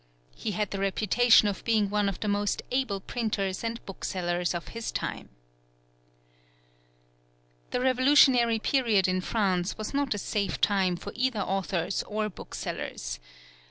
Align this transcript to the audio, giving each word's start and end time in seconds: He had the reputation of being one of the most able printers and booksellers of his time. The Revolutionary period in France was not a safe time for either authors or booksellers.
He 0.35 0.53
had 0.53 0.71
the 0.71 0.79
reputation 0.79 1.47
of 1.47 1.63
being 1.63 1.87
one 1.87 2.09
of 2.09 2.21
the 2.21 2.27
most 2.27 2.63
able 2.71 2.99
printers 2.99 3.63
and 3.63 3.85
booksellers 3.85 4.55
of 4.55 4.69
his 4.69 4.91
time. 4.91 5.29
The 7.69 7.81
Revolutionary 7.81 8.57
period 8.57 9.07
in 9.07 9.21
France 9.21 9.77
was 9.77 9.93
not 9.93 10.15
a 10.15 10.17
safe 10.17 10.59
time 10.59 10.95
for 10.95 11.13
either 11.15 11.41
authors 11.41 12.01
or 12.07 12.29
booksellers. 12.29 13.19